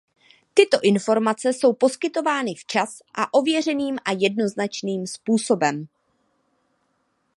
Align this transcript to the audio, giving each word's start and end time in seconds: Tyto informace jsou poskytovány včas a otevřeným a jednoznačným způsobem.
Tyto 0.53 0.77
informace 0.81 1.53
jsou 1.53 1.73
poskytovány 1.73 2.55
včas 2.55 2.99
a 3.15 3.33
otevřeným 3.33 3.95
a 4.05 4.09
jednoznačným 4.19 5.07
způsobem. 5.07 5.87